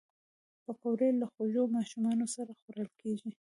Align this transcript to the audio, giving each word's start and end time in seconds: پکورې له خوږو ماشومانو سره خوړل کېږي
پکورې 0.63 1.09
له 1.21 1.25
خوږو 1.33 1.63
ماشومانو 1.75 2.25
سره 2.35 2.51
خوړل 2.59 2.89
کېږي 3.01 3.31